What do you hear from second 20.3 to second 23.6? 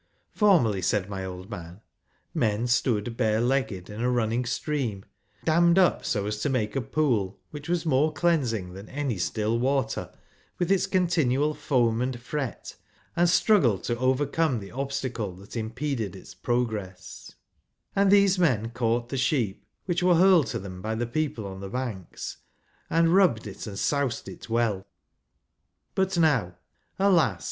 to them by the people on the banks, and rubbed